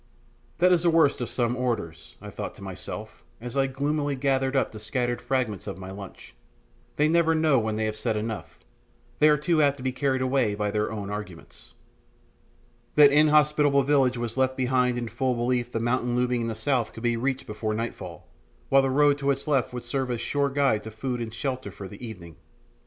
That 0.57 0.71
is 0.71 0.81
the 0.81 0.89
worst 0.89 1.21
of 1.21 1.29
some 1.29 1.55
orators, 1.55 2.15
I 2.19 2.31
thought 2.31 2.55
to 2.55 2.63
myself, 2.63 3.23
as 3.39 3.55
I 3.55 3.67
gloomily 3.67 4.15
gathered 4.15 4.55
up 4.55 4.71
the 4.71 4.79
scattered 4.79 5.21
fragments 5.21 5.67
of 5.67 5.77
my 5.77 5.91
lunch; 5.91 6.33
they 6.95 7.07
never 7.07 7.35
know 7.35 7.59
when 7.59 7.75
they 7.75 7.85
have 7.85 7.95
said 7.95 8.17
enough, 8.17 8.57
and 9.21 9.29
are 9.29 9.37
too 9.37 9.61
apt 9.61 9.77
to 9.77 9.83
be 9.83 9.91
carried 9.91 10.23
away 10.23 10.55
by 10.55 10.71
their 10.71 10.91
own 10.91 11.11
arguments. 11.11 11.75
That 12.95 13.11
inhospitable 13.11 13.83
village 13.83 14.17
was 14.17 14.37
left 14.37 14.57
behind 14.57 14.97
in 14.97 15.07
full 15.07 15.35
belief 15.35 15.71
the 15.71 15.79
mountain 15.79 16.15
looming 16.15 16.41
in 16.41 16.47
the 16.47 16.55
south 16.55 16.93
could 16.93 17.03
be 17.03 17.15
reached 17.15 17.45
before 17.45 17.75
nightfall, 17.75 18.27
while 18.69 18.81
the 18.81 18.89
road 18.89 19.19
to 19.19 19.29
its 19.29 19.47
left 19.47 19.71
would 19.71 19.83
serve 19.83 20.09
as 20.09 20.15
a 20.15 20.17
sure 20.17 20.49
guide 20.49 20.81
to 20.81 20.89
food 20.89 21.21
and 21.21 21.31
shelter 21.35 21.69
for 21.69 21.87
the 21.87 22.03
evening. 22.03 22.37